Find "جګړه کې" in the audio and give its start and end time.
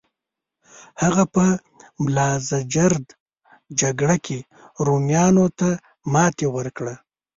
3.81-4.39